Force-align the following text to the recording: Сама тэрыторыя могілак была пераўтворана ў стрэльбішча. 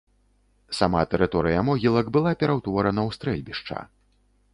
Сама 0.77 1.01
тэрыторыя 1.11 1.59
могілак 1.67 2.09
была 2.15 2.31
пераўтворана 2.45 3.01
ў 3.09 3.11
стрэльбішча. 3.19 3.77